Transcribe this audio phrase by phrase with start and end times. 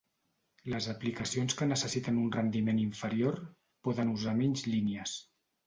[0.73, 3.39] Les aplicacions que necessiten un rendiment inferior,
[3.89, 5.17] poden usar menys línies.